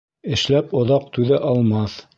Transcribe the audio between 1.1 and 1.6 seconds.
түҙә